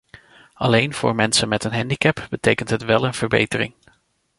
Alleen 0.53 0.93
voor 0.93 1.15
mensen 1.15 1.49
met 1.49 1.63
een 1.63 1.73
handicap 1.73 2.27
betekent 2.29 2.69
het 2.69 2.83
wel 2.83 3.05
een 3.05 3.13
verbetering. 3.13 3.73